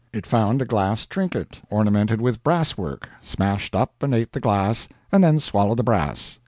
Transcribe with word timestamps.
It 0.11 0.25
found 0.25 0.63
a 0.63 0.65
glass 0.65 1.05
trinket 1.05 1.61
ornamented 1.69 2.21
with 2.21 2.41
brass 2.41 2.75
work 2.75 3.07
smashed 3.21 3.75
up 3.75 4.01
and 4.01 4.15
ate 4.15 4.31
the 4.31 4.39
glass, 4.39 4.89
and 5.11 5.23
then 5.23 5.37
swallowed 5.37 5.77
the 5.77 5.83
brass. 5.83 6.39